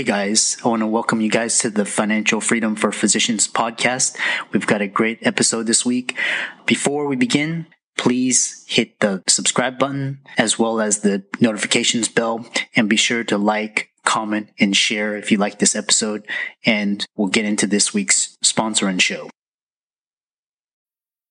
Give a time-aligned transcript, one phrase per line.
[0.00, 4.16] Hey guys, I want to welcome you guys to the Financial Freedom for Physicians podcast.
[4.50, 6.16] We've got a great episode this week.
[6.64, 7.66] Before we begin,
[7.98, 13.36] please hit the subscribe button as well as the notifications bell and be sure to
[13.36, 16.26] like, comment, and share if you like this episode.
[16.64, 19.28] And we'll get into this week's sponsor and show.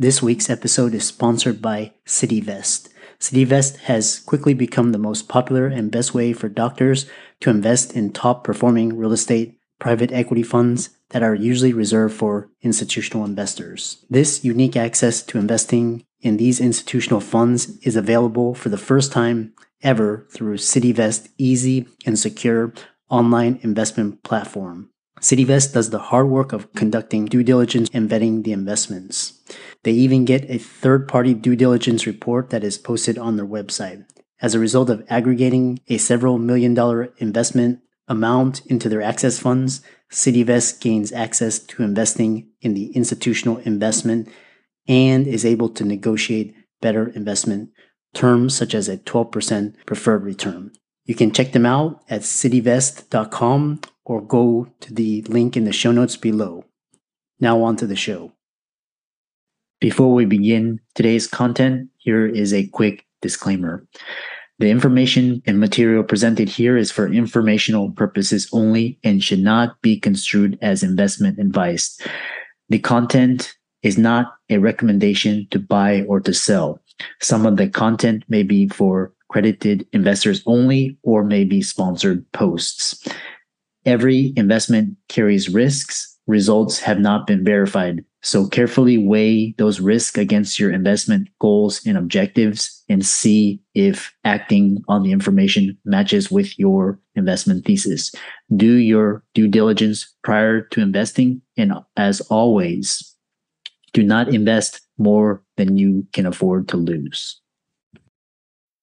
[0.00, 2.88] This week's episode is sponsored by CityVest.
[3.18, 7.04] CityVest has quickly become the most popular and best way for doctors
[7.40, 12.48] to invest in top performing real estate private equity funds that are usually reserved for
[12.62, 14.02] institutional investors.
[14.08, 19.52] This unique access to investing in these institutional funds is available for the first time
[19.82, 22.72] ever through CityVest easy and secure
[23.10, 24.88] online investment platform.
[25.20, 29.40] CityVest does the hard work of conducting due diligence and vetting the investments.
[29.82, 34.04] They even get a third party due diligence report that is posted on their website.
[34.40, 39.82] As a result of aggregating a several million dollar investment amount into their access funds,
[40.10, 44.28] CityVest gains access to investing in the institutional investment
[44.88, 47.70] and is able to negotiate better investment
[48.14, 50.72] terms such as a 12% preferred return.
[51.04, 53.80] You can check them out at cityvest.com
[54.10, 56.64] or go to the link in the show notes below.
[57.38, 58.32] Now, on to the show.
[59.80, 63.86] Before we begin today's content, here is a quick disclaimer.
[64.58, 69.96] The information and material presented here is for informational purposes only and should not be
[69.96, 71.96] construed as investment advice.
[72.68, 73.54] The content
[73.84, 76.82] is not a recommendation to buy or to sell.
[77.22, 83.06] Some of the content may be for credited investors only or may be sponsored posts.
[83.90, 86.16] Every investment carries risks.
[86.28, 88.04] Results have not been verified.
[88.22, 94.84] So carefully weigh those risks against your investment goals and objectives and see if acting
[94.86, 98.14] on the information matches with your investment thesis.
[98.54, 101.42] Do your due diligence prior to investing.
[101.56, 103.16] And as always,
[103.92, 107.40] do not invest more than you can afford to lose.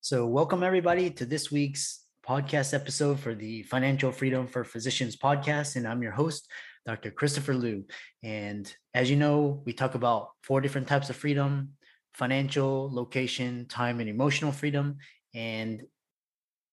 [0.01, 5.77] So, welcome everybody to this week's podcast episode for the Financial Freedom for Physicians podcast.
[5.77, 6.51] And I'm your host,
[6.85, 7.09] Dr.
[7.09, 7.85] Christopher Loo.
[8.21, 11.69] And as you know, we talk about four different types of freedom
[12.13, 14.97] financial, location, time, and emotional freedom.
[15.35, 15.83] And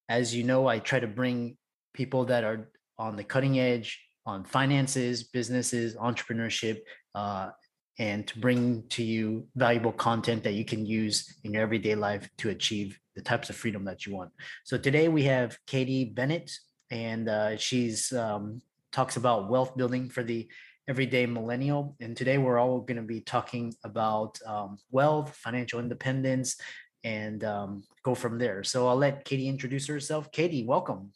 [0.09, 1.59] as you know, I try to bring
[1.93, 6.79] people that are on the cutting edge on finances, businesses, entrepreneurship,
[7.15, 7.51] uh,
[7.99, 12.28] and to bring to you valuable content that you can use in your everyday life
[12.38, 14.31] to achieve the types of freedom that you want.
[14.65, 16.50] So today we have Katie Bennett,
[16.91, 18.60] and uh, she's um,
[18.93, 20.49] talks about wealth building for the
[20.88, 21.97] everyday millennial.
[22.00, 26.56] And today we're all going to be talking about um, wealth, financial independence,
[27.05, 28.65] and um, go from there.
[28.65, 30.32] So I'll let Katie introduce herself.
[30.32, 31.12] Katie, welcome.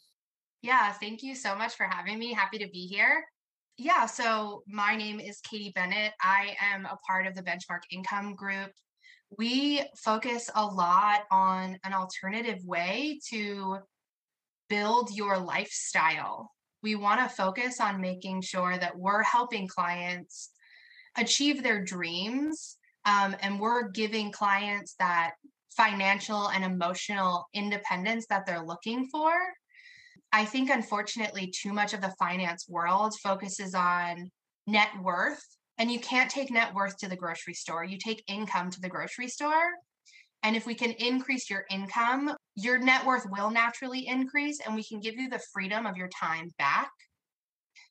[0.63, 2.33] Yeah, thank you so much for having me.
[2.33, 3.25] Happy to be here.
[3.79, 6.13] Yeah, so my name is Katie Bennett.
[6.21, 8.73] I am a part of the Benchmark Income Group.
[9.39, 13.79] We focus a lot on an alternative way to
[14.69, 16.51] build your lifestyle
[16.83, 20.51] we want to focus on making sure that we're helping clients
[21.17, 25.33] achieve their dreams um, and we're giving clients that
[25.71, 29.33] financial and emotional independence that they're looking for.
[30.33, 34.31] I think, unfortunately, too much of the finance world focuses on
[34.67, 35.43] net worth,
[35.79, 37.85] and you can't take net worth to the grocery store.
[37.85, 39.73] You take income to the grocery store.
[40.43, 44.85] And if we can increase your income, your net worth will naturally increase and we
[44.85, 46.91] can give you the freedom of your time back.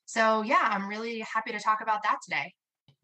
[0.06, 2.54] So, yeah, I'm really happy to talk about that today.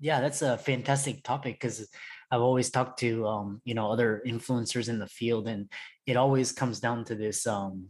[0.01, 1.87] Yeah, that's a fantastic topic because
[2.31, 5.71] I've always talked to um, you know other influencers in the field, and
[6.07, 7.89] it always comes down to this um,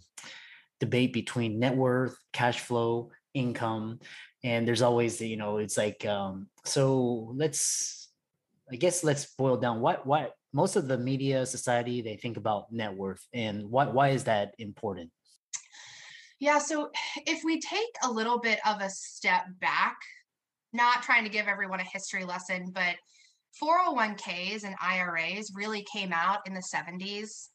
[0.85, 4.01] debate between net worth, cash flow, income,
[4.43, 8.11] and there's always you know it's like um, so let's
[8.71, 12.71] I guess let's boil down what what most of the media society they think about
[12.71, 15.11] net worth and why why is that important?
[16.41, 16.91] Yeah, so
[17.27, 19.97] if we take a little bit of a step back,
[20.73, 22.97] not trying to give everyone a history lesson, but
[23.63, 27.49] 401ks and IRAs really came out in the 70s.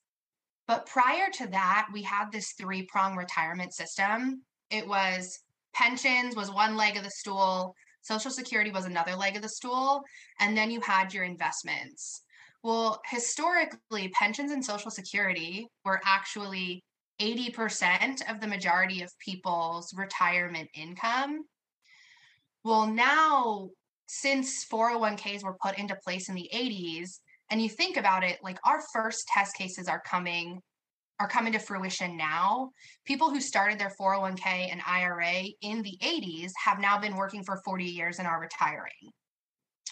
[0.70, 4.44] But prior to that, we had this three prong retirement system.
[4.70, 5.40] It was
[5.74, 7.74] pensions was one leg of the stool,
[8.04, 10.04] social security was another leg of the stool,
[10.40, 12.22] and then you had your investments.
[12.62, 16.84] Well, historically, pensions and social security were actually
[17.20, 21.46] 80% of the majority of people's retirement income.
[22.64, 23.72] Well, now
[24.06, 28.60] since 401ks were put into place in the 80s, and you think about it, like
[28.66, 30.62] our first test cases are coming
[31.20, 32.72] are coming to fruition now.
[33.06, 37.62] People who started their 401k and IRA in the 80s have now been working for
[37.66, 39.12] 40 years and are retiring.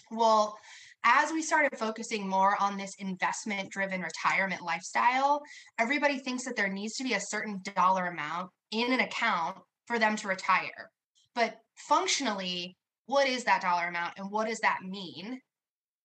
[0.09, 0.57] Well,
[1.03, 5.41] as we started focusing more on this investment driven retirement lifestyle,
[5.77, 9.99] everybody thinks that there needs to be a certain dollar amount in an account for
[9.99, 10.91] them to retire.
[11.35, 15.39] But functionally, what is that dollar amount and what does that mean?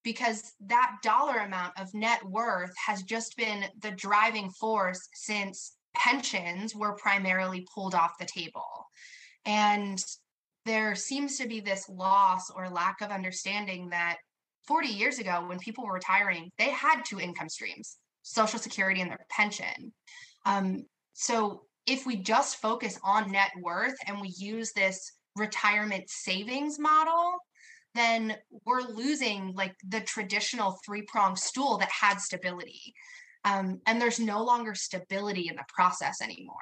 [0.05, 6.75] Because that dollar amount of net worth has just been the driving force since pensions
[6.75, 8.87] were primarily pulled off the table.
[9.45, 10.03] And
[10.65, 14.17] there seems to be this loss or lack of understanding that
[14.67, 19.11] 40 years ago, when people were retiring, they had two income streams Social Security and
[19.11, 19.93] their pension.
[20.47, 26.79] Um, so if we just focus on net worth and we use this retirement savings
[26.79, 27.39] model,
[27.95, 32.95] then we're losing like the traditional three pronged stool that had stability.
[33.45, 36.57] Um, and there's no longer stability in the process anymore.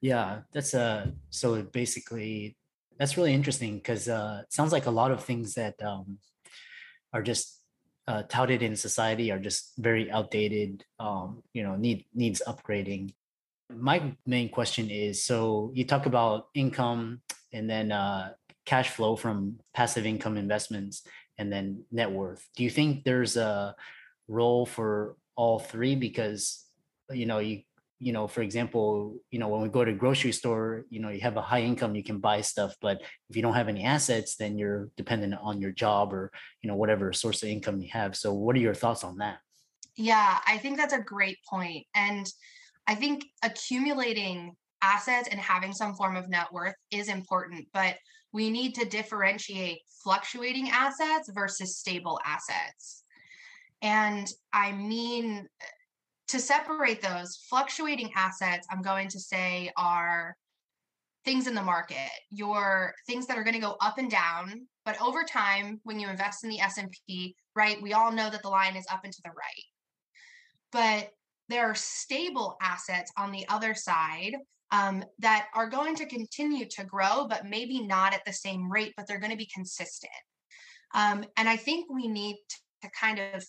[0.00, 2.56] Yeah, that's uh, so basically
[2.98, 6.18] that's really interesting because uh, it sounds like a lot of things that um,
[7.12, 7.60] are just
[8.08, 10.84] uh, touted in society are just very outdated.
[10.98, 13.14] Um, you know, need needs upgrading.
[13.72, 17.20] My main question is: so you talk about income
[17.52, 18.32] and then uh,
[18.64, 21.02] cash flow from passive income investments,
[21.38, 22.46] and then net worth.
[22.56, 23.74] Do you think there's a
[24.28, 25.94] role for all three?
[25.94, 26.64] Because
[27.10, 27.62] you know, you
[28.00, 31.20] you know, for example, you know, when we go to grocery store, you know, you
[31.20, 34.36] have a high income, you can buy stuff, but if you don't have any assets,
[34.36, 36.32] then you're dependent on your job or,
[36.62, 38.16] you know, whatever source of income you have.
[38.16, 39.40] So what are your thoughts on that?
[39.96, 41.86] Yeah, I think that's a great point.
[41.94, 42.26] And
[42.86, 47.96] I think accumulating assets and having some form of net worth is important, but
[48.32, 53.04] we need to differentiate fluctuating assets versus stable assets.
[53.82, 55.48] And I mean
[56.30, 60.36] to separate those fluctuating assets i'm going to say are
[61.24, 65.00] things in the market your things that are going to go up and down but
[65.02, 68.76] over time when you invest in the s&p right we all know that the line
[68.76, 69.64] is up and to the right
[70.70, 71.10] but
[71.48, 74.36] there are stable assets on the other side
[74.72, 78.92] um, that are going to continue to grow but maybe not at the same rate
[78.96, 80.12] but they're going to be consistent.
[80.94, 82.36] Um, and i think we need
[82.82, 83.44] to kind of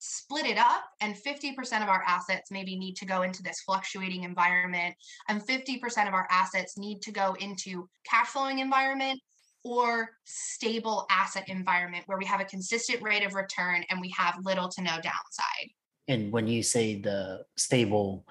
[0.00, 4.24] split it up and 50% of our assets maybe need to go into this fluctuating
[4.24, 4.94] environment
[5.28, 9.20] and 50% of our assets need to go into cash flowing environment
[9.62, 14.38] or stable asset environment where we have a consistent rate of return and we have
[14.42, 15.68] little to no downside.
[16.08, 18.24] And when you say the stable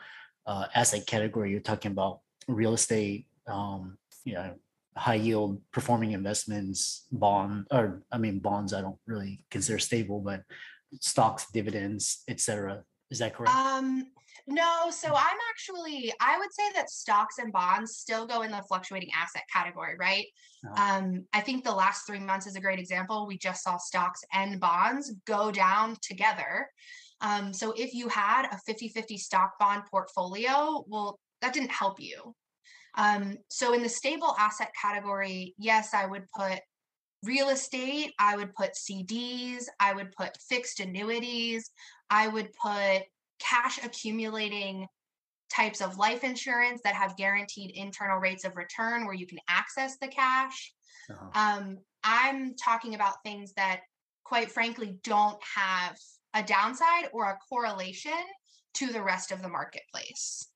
[0.49, 4.53] uh, asset category you're talking about real estate um, you know
[4.97, 10.41] high yield performing investments bond or i mean bonds i don't really consider stable but
[11.01, 12.83] stocks, dividends, etc.
[13.11, 13.55] Is that correct?
[13.55, 14.07] Um,
[14.47, 18.63] no, so I'm actually I would say that stocks and bonds still go in the
[18.67, 20.25] fluctuating asset category, right?
[20.65, 20.97] Uh-huh.
[20.97, 23.27] Um, I think the last three months is a great example.
[23.27, 26.67] We just saw stocks and bonds go down together.
[27.21, 32.33] Um, so if you had a 50-50 stock bond portfolio, well, that didn't help you.
[32.97, 36.59] Um, so in the stable asset category, yes, I would put
[37.23, 41.71] real estate, I would put CDs, I would put fixed annuities,
[42.09, 43.03] I would put
[43.39, 44.87] cash accumulating
[45.49, 49.97] types of life insurance that have guaranteed internal rates of return where you can access
[49.97, 50.73] the cash.
[51.09, 51.29] Uh-huh.
[51.33, 53.81] Um, I'm talking about things that,
[54.23, 55.97] quite frankly, don't have
[56.33, 58.11] a downside or a correlation
[58.75, 60.47] to the rest of the marketplace.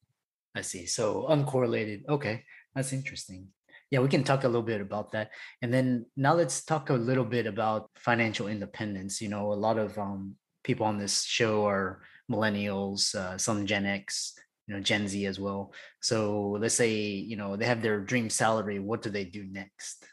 [0.56, 0.86] I see.
[0.86, 2.08] So uncorrelated.
[2.08, 2.44] Okay.
[2.75, 3.48] That's interesting.
[3.92, 5.30] Yeah, we can talk a little bit about that.
[5.62, 9.22] And then now let's talk a little bit about financial independence.
[9.22, 12.01] You know, a lot of um, people on this show are
[12.32, 14.34] millennials, uh, some Gen X,
[14.68, 15.74] you know, Gen Z as well.
[16.01, 18.80] So let's say, you know, they have their dream salary.
[18.80, 20.06] What do they do next?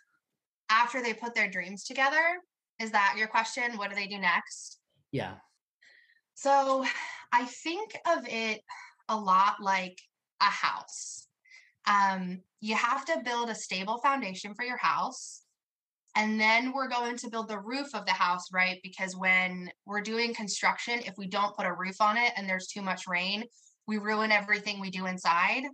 [0.70, 2.22] After they put their dreams together,
[2.78, 3.76] is that your question?
[3.76, 4.78] What do they do next?
[5.12, 5.34] Yeah.
[6.40, 6.86] So
[7.34, 8.62] I think of it
[9.10, 10.00] a lot like
[10.40, 11.26] a house.
[11.86, 15.42] Um, you have to build a stable foundation for your house.
[16.16, 18.78] And then we're going to build the roof of the house, right?
[18.82, 22.68] Because when we're doing construction, if we don't put a roof on it and there's
[22.68, 23.44] too much rain,
[23.86, 25.64] we ruin everything we do inside.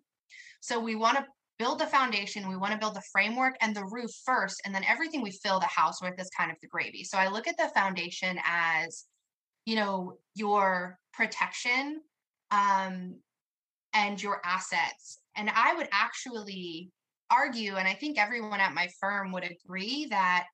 [0.62, 1.26] So we want to
[1.60, 4.82] build the foundation, we want to build the framework and the roof first, and then
[4.82, 7.04] everything we fill the house with is kind of the gravy.
[7.04, 9.04] So I look at the foundation as,
[9.66, 12.00] you know, your protection
[12.50, 13.16] um,
[13.92, 15.18] and your assets.
[15.36, 16.90] And I would actually
[17.30, 20.46] argue, and I think everyone at my firm would agree, that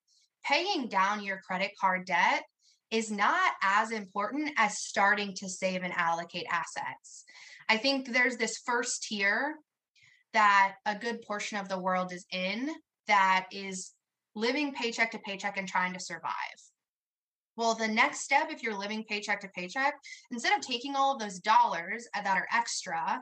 [0.43, 2.43] paying down your credit card debt
[2.91, 7.23] is not as important as starting to save and allocate assets.
[7.69, 9.55] I think there's this first tier
[10.33, 12.69] that a good portion of the world is in
[13.07, 13.93] that is
[14.35, 16.33] living paycheck to paycheck and trying to survive.
[17.55, 19.93] Well, the next step, if you're living paycheck to paycheck,
[20.31, 23.21] instead of taking all of those dollars that are extra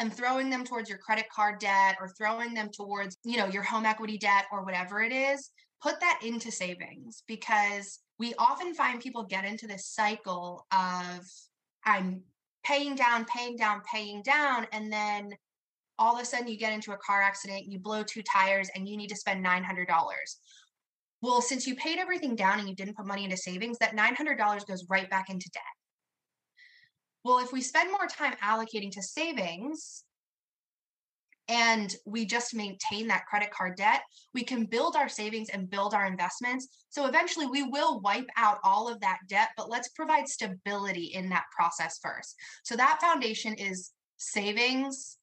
[0.00, 3.62] and throwing them towards your credit card debt or throwing them towards, you know, your
[3.62, 9.00] home equity debt or whatever it is, put that into savings because we often find
[9.00, 11.24] people get into this cycle of
[11.84, 12.22] I'm
[12.64, 15.30] paying down, paying down, paying down and then
[15.98, 18.88] all of a sudden you get into a car accident, you blow two tires and
[18.88, 19.86] you need to spend $900.
[21.20, 24.66] Well, since you paid everything down and you didn't put money into savings, that $900
[24.66, 25.62] goes right back into debt.
[27.24, 30.04] Well, if we spend more time allocating to savings
[31.48, 35.92] and we just maintain that credit card debt, we can build our savings and build
[35.92, 36.68] our investments.
[36.90, 41.28] So eventually we will wipe out all of that debt, but let's provide stability in
[41.30, 42.34] that process first.
[42.64, 45.17] So that foundation is savings,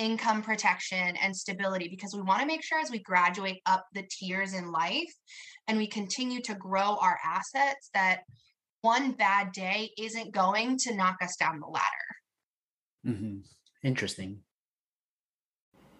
[0.00, 4.02] income protection and stability because we want to make sure as we graduate up the
[4.10, 5.12] tiers in life
[5.68, 8.20] and we continue to grow our assets that
[8.80, 11.84] one bad day isn't going to knock us down the ladder.
[13.06, 13.36] Mm-hmm.
[13.86, 14.38] Interesting.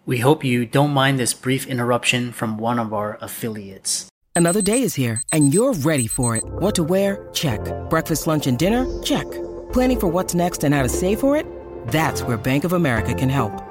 [0.07, 4.09] We hope you don't mind this brief interruption from one of our affiliates.
[4.35, 6.43] Another day is here, and you're ready for it.
[6.43, 7.29] What to wear?
[7.33, 7.59] Check.
[7.91, 8.87] Breakfast, lunch, and dinner?
[9.03, 9.29] Check.
[9.71, 11.45] Planning for what's next and how to save for it?
[11.87, 13.70] That's where Bank of America can help.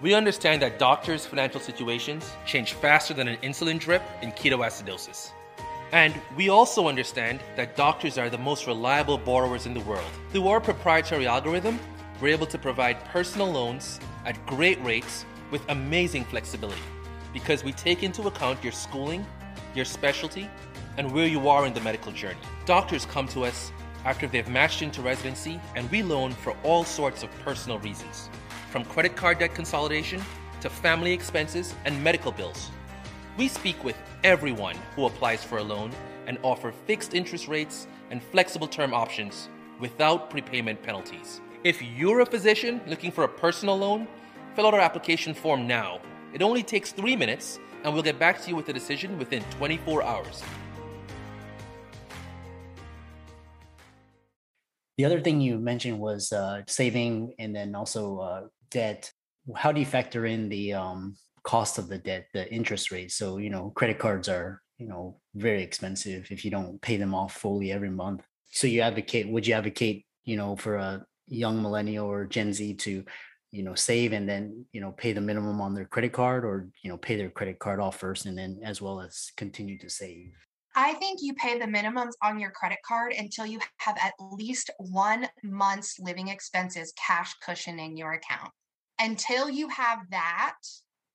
[0.00, 5.32] We understand that doctors' financial situations change faster than an insulin drip in ketoacidosis.
[5.90, 10.08] And we also understand that doctors are the most reliable borrowers in the world.
[10.30, 11.80] Through our proprietary algorithm,
[12.20, 16.80] we're able to provide personal loans at great rates with amazing flexibility
[17.32, 19.26] because we take into account your schooling,
[19.74, 20.48] your specialty,
[20.96, 22.38] and where you are in the medical journey.
[22.66, 23.72] Doctors come to us
[24.04, 28.30] after they've matched into residency, and we loan for all sorts of personal reasons
[28.70, 30.22] from credit card debt consolidation
[30.60, 32.70] to family expenses and medical bills.
[33.36, 35.92] We speak with everyone who applies for a loan
[36.26, 39.48] and offer fixed interest rates and flexible term options
[39.78, 41.40] without prepayment penalties.
[41.64, 44.06] If you're a physician looking for a personal loan,
[44.54, 46.00] fill out our application form now.
[46.32, 49.42] It only takes three minutes, and we'll get back to you with a decision within
[49.58, 50.42] 24 hours.
[54.98, 59.12] The other thing you mentioned was uh, saving and then also uh, debt,
[59.56, 63.12] how do you factor in the um, cost of the debt, the interest rate?
[63.12, 67.14] So, you know, credit cards are, you know, very expensive if you don't pay them
[67.14, 68.22] off fully every month.
[68.50, 72.74] So you advocate, would you advocate, you know, for a young millennial or Gen Z
[72.74, 73.04] to,
[73.50, 76.68] you know, save and then, you know, pay the minimum on their credit card or,
[76.82, 79.88] you know, pay their credit card off first and then as well as continue to
[79.88, 80.32] save?
[80.80, 84.70] I think you pay the minimums on your credit card until you have at least
[84.78, 88.52] one month's living expenses cash cushion in your account.
[89.00, 90.54] Until you have that,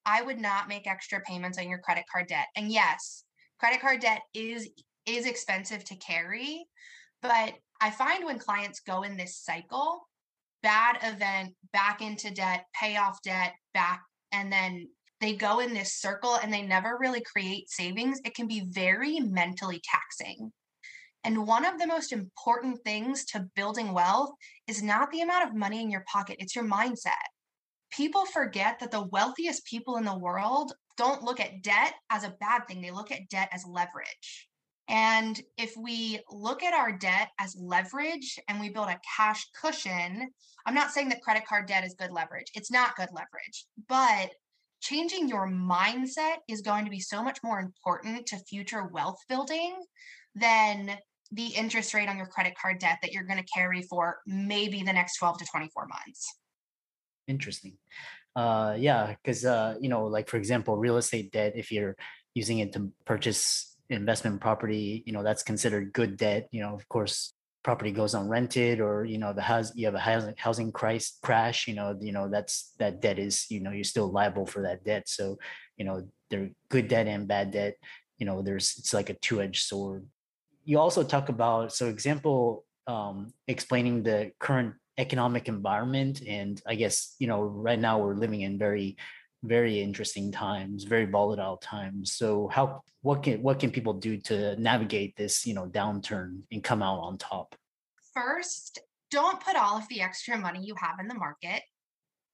[0.05, 2.47] I would not make extra payments on your credit card debt.
[2.57, 3.23] And yes,
[3.57, 4.69] credit card debt is
[5.05, 6.65] is expensive to carry,
[7.21, 10.09] but I find when clients go in this cycle,
[10.61, 14.01] bad event, back into debt, pay off debt, back
[14.33, 14.89] and then
[15.23, 19.19] they go in this circle and they never really create savings, it can be very
[19.21, 20.51] mentally taxing.
[21.23, 24.31] And one of the most important things to building wealth
[24.67, 27.13] is not the amount of money in your pocket, it's your mindset.
[27.91, 32.35] People forget that the wealthiest people in the world don't look at debt as a
[32.41, 34.49] bad thing, they look at debt as leverage.
[34.89, 40.29] And if we look at our debt as leverage and we build a cash cushion,
[40.65, 42.51] I'm not saying that credit card debt is good leverage.
[42.53, 44.31] It's not good leverage, but
[44.83, 49.75] changing your mindset is going to be so much more important to future wealth building
[50.35, 50.97] than
[51.31, 54.83] the interest rate on your credit card debt that you're going to carry for maybe
[54.83, 56.37] the next 12 to 24 months.
[57.27, 57.77] Interesting.
[58.35, 61.95] Uh, yeah, because uh, you know, like for example, real estate debt, if you're
[62.33, 66.49] using it to purchase investment property, you know, that's considered good debt.
[66.51, 67.32] You know, of course,
[67.63, 71.67] property goes unrented or you know the house you have a housing housing crisis crash
[71.67, 74.83] you know you know that's that debt is you know you're still liable for that
[74.83, 75.07] debt.
[75.07, 75.37] So
[75.77, 77.75] you know they're good debt and bad debt
[78.17, 80.05] you know there's it's like a two-edged sword.
[80.65, 87.15] You also talk about so example um, explaining the current economic environment and i guess
[87.17, 88.95] you know right now we're living in very
[89.43, 92.13] very interesting times very volatile times.
[92.13, 96.63] So how what can what can people do to navigate this you know downturn and
[96.63, 97.55] come out on top?
[98.13, 98.79] First
[99.11, 101.61] don't put all of the extra money you have in the market.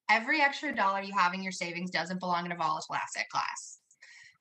[0.10, 3.80] Every extra dollar you have in your savings doesn't belong in a volatile asset class.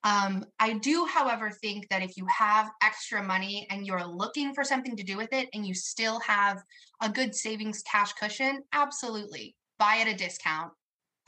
[0.05, 4.63] Um, I do, however, think that if you have extra money and you're looking for
[4.63, 6.63] something to do with it and you still have
[7.03, 9.57] a good savings cash cushion, absolutely.
[9.79, 10.73] Buy at a discount.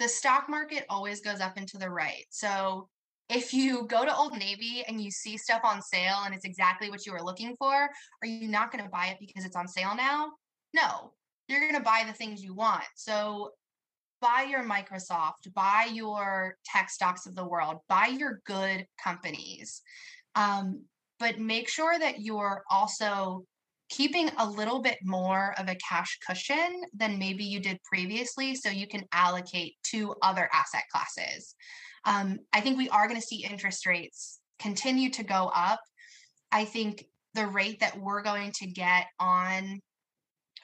[0.00, 2.25] The stock market always goes up and to the right.
[2.30, 2.88] So
[3.28, 6.90] if you go to Old Navy and you see stuff on sale and it's exactly
[6.90, 9.69] what you were looking for, are you not going to buy it because it's on
[9.69, 10.33] sale now?
[10.75, 11.12] No,
[11.47, 12.83] you're going to buy the things you want.
[12.97, 13.52] So
[14.21, 19.80] buy your Microsoft, buy your tech stocks of the world, buy your good companies.
[20.35, 20.85] Um,
[21.19, 23.45] but make sure that you're also
[23.91, 28.71] keeping a little bit more of a cash cushion than maybe you did previously so
[28.71, 31.55] you can allocate to other asset classes.
[32.05, 35.81] Um, I think we are going to see interest rates continue to go up.
[36.53, 39.81] I think the rate that we're going to get on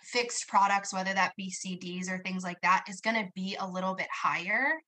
[0.03, 3.67] fixed products, whether that be CDs or things like that, is going to be a
[3.67, 4.81] little bit higher.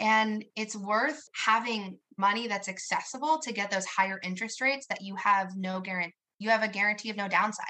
[0.00, 5.16] And it's worth having money that's accessible to get those higher interest rates that you
[5.16, 7.66] have no guarantee, you have a guarantee of no downside.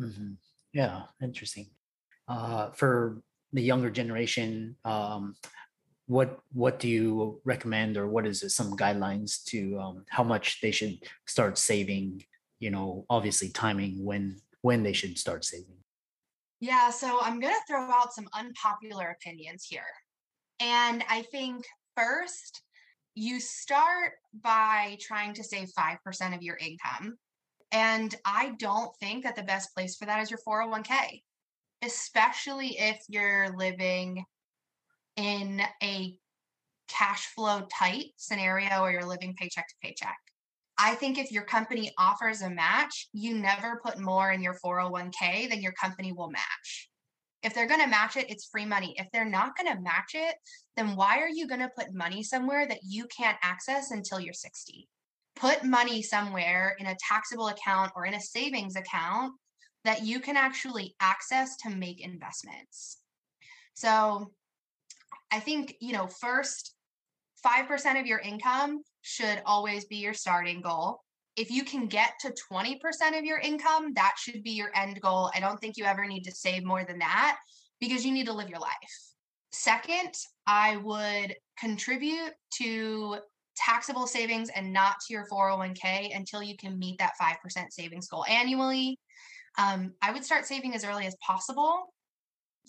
[0.00, 0.32] Mm-hmm.
[0.72, 1.66] Yeah, interesting.
[2.26, 3.22] Uh, for
[3.52, 5.34] the younger generation, um,
[6.06, 10.60] what what do you recommend, or what is it, some guidelines to um, how much
[10.60, 12.22] they should start saving?
[12.60, 15.76] You know, obviously timing when when they should start saving.
[16.60, 19.82] Yeah, so I'm going to throw out some unpopular opinions here.
[20.60, 21.64] And I think
[21.96, 22.62] first,
[23.14, 27.16] you start by trying to save 5% of your income.
[27.72, 31.22] And I don't think that the best place for that is your 401k,
[31.82, 34.24] especially if you're living
[35.16, 36.18] in a
[36.88, 40.16] cash flow tight scenario or you're living paycheck to paycheck.
[40.78, 45.50] I think if your company offers a match, you never put more in your 401k
[45.50, 46.88] than your company will match.
[47.42, 48.94] If they're going to match it, it's free money.
[48.96, 50.36] If they're not going to match it,
[50.76, 54.32] then why are you going to put money somewhere that you can't access until you're
[54.32, 54.88] 60?
[55.38, 59.32] Put money somewhere in a taxable account or in a savings account
[59.84, 62.98] that you can actually access to make investments.
[63.74, 64.32] So
[65.30, 66.74] I think, you know, first,
[67.46, 71.00] 5% of your income should always be your starting goal.
[71.36, 72.80] If you can get to 20%
[73.16, 75.30] of your income, that should be your end goal.
[75.34, 77.38] I don't think you ever need to save more than that
[77.80, 78.72] because you need to live your life.
[79.52, 80.14] Second,
[80.46, 83.18] I would contribute to
[83.58, 87.36] taxable savings and not to your 401k until you can meet that 5%
[87.70, 88.98] savings goal annually.
[89.58, 91.92] Um, I would start saving as early as possible.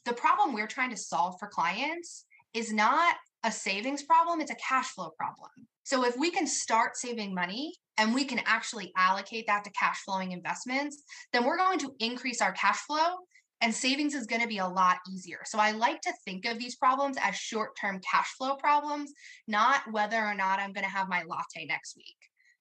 [0.06, 4.56] The problem we're trying to solve for clients is not a savings problem, it's a
[4.56, 5.52] cash flow problem.
[5.84, 10.00] So if we can start saving money and we can actually allocate that to cash
[10.06, 13.16] flowing investments, then we're going to increase our cash flow
[13.62, 15.40] and savings is going to be a lot easier.
[15.46, 19.12] So I like to think of these problems as short term cash flow problems,
[19.48, 22.18] not whether or not I'm going to have my latte next week.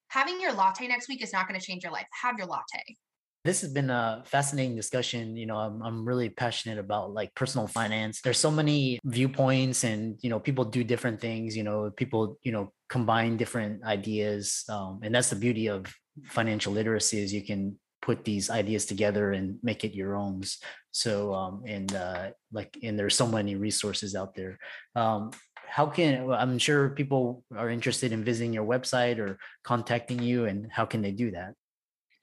[0.09, 2.07] Having your latte next week is not going to change your life.
[2.21, 2.97] Have your latte
[3.45, 7.67] this has been a fascinating discussion you know I'm, I'm really passionate about like personal
[7.67, 12.37] finance there's so many viewpoints and you know people do different things you know people
[12.43, 15.85] you know combine different ideas um, and that's the beauty of
[16.25, 20.41] financial literacy is you can put these ideas together and make it your own
[20.91, 24.57] so um, and uh, like and there's so many resources out there.
[24.95, 25.31] Um,
[25.67, 30.71] how can i'm sure people are interested in visiting your website or contacting you and
[30.71, 31.53] how can they do that?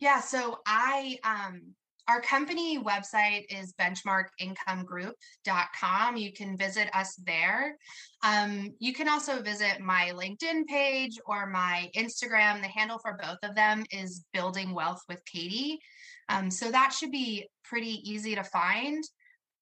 [0.01, 1.75] Yeah, so I um
[2.09, 6.16] our company website is benchmarkincomegroup.com.
[6.16, 7.77] You can visit us there.
[8.23, 12.62] Um, you can also visit my LinkedIn page or my Instagram.
[12.62, 15.81] The handle for both of them is Building Wealth with Katie.
[16.29, 19.03] Um, so that should be pretty easy to find.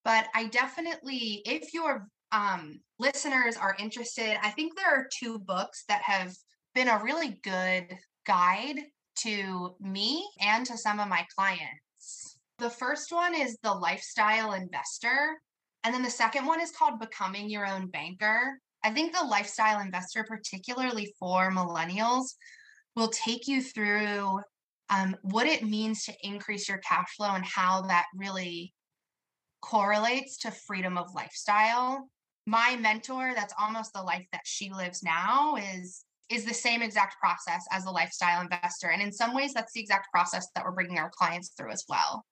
[0.05, 5.85] But I definitely, if your um, listeners are interested, I think there are two books
[5.89, 6.35] that have
[6.75, 8.81] been a really good guide
[9.17, 11.84] to me and to some of my clients.
[12.59, 15.41] The first one is The Lifestyle Investor.
[15.83, 18.59] And then the second one is called Becoming Your Own Banker.
[18.85, 22.35] I think the lifestyle investor, particularly for millennials,
[22.95, 24.41] will take you through
[24.91, 28.73] um, what it means to increase your cash flow and how that really
[29.61, 32.09] correlates to freedom of lifestyle.
[32.47, 37.17] My mentor, that's almost the life that she lives now, is is the same exact
[37.21, 38.89] process as a lifestyle investor.
[38.89, 41.85] And in some ways, that's the exact process that we're bringing our clients through as
[41.89, 42.25] well.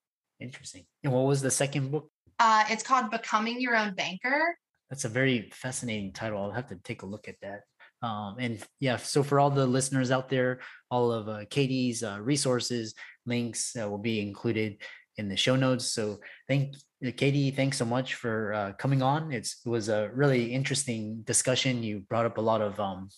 [0.42, 0.85] Interesting.
[1.05, 2.11] And what was the second book?
[2.38, 4.59] Uh, it's called Becoming Your Own Banker.
[4.90, 6.42] That's a very fascinating title.
[6.42, 7.61] I'll have to take a look at that.
[8.07, 12.18] Um, and yeah, so for all the listeners out there, all of uh, Katie's uh,
[12.20, 14.78] resources, links uh, will be included
[15.18, 15.92] in the show notes.
[15.92, 16.74] So thank
[17.16, 19.33] Katie, thanks so much for uh, coming on.
[19.33, 21.83] It's, it was a really interesting discussion.
[21.83, 23.09] You brought up a lot of um,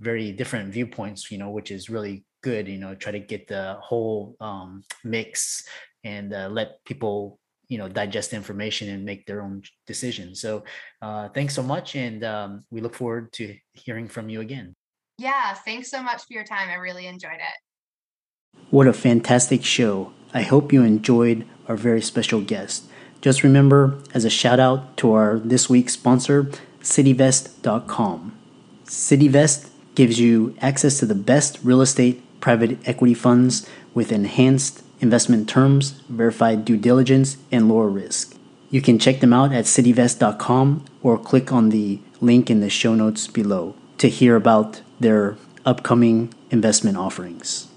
[0.00, 3.78] very different viewpoints, you know, which is really good, you know, try to get the
[3.80, 5.64] whole um, mix
[6.04, 7.38] and uh, let people,
[7.68, 10.40] you know, digest the information and make their own decisions.
[10.40, 10.64] So
[11.02, 11.96] uh, thanks so much.
[11.96, 14.74] And um, we look forward to hearing from you again.
[15.18, 16.68] Yeah, thanks so much for your time.
[16.68, 18.60] I really enjoyed it.
[18.70, 20.12] What a fantastic show.
[20.32, 22.84] I hope you enjoyed our very special guest.
[23.20, 26.50] Just remember, as a shout out to our this week's sponsor,
[26.82, 28.38] CityVest.com.
[28.84, 35.48] CityVest gives you access to the best real estate private equity funds with enhanced investment
[35.48, 38.36] terms, verified due diligence, and lower risk.
[38.70, 42.94] You can check them out at cityvest.com or click on the link in the show
[42.94, 47.68] notes below to hear about their upcoming investment offerings.